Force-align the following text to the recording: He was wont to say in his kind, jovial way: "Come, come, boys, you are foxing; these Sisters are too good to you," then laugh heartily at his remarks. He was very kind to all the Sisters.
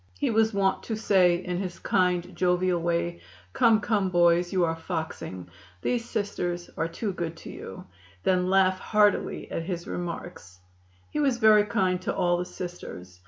He 0.17 0.31
was 0.31 0.51
wont 0.51 0.81
to 0.85 0.95
say 0.95 1.35
in 1.35 1.57
his 1.57 1.77
kind, 1.77 2.35
jovial 2.35 2.81
way: 2.81 3.21
"Come, 3.53 3.79
come, 3.79 4.09
boys, 4.09 4.51
you 4.51 4.65
are 4.65 4.75
foxing; 4.75 5.47
these 5.83 6.09
Sisters 6.09 6.71
are 6.75 6.87
too 6.87 7.13
good 7.13 7.37
to 7.37 7.51
you," 7.51 7.85
then 8.23 8.49
laugh 8.49 8.79
heartily 8.79 9.51
at 9.51 9.61
his 9.65 9.85
remarks. 9.85 10.57
He 11.11 11.19
was 11.19 11.37
very 11.37 11.65
kind 11.65 12.01
to 12.01 12.15
all 12.15 12.37
the 12.37 12.45
Sisters. 12.45 13.19